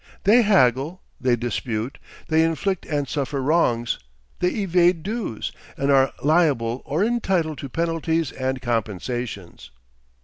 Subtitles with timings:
[0.23, 3.99] They haggle, they dispute, they inflict and suffer wrongs,
[4.39, 9.69] they evade dues, and are liable or entitled to penalties and compensations.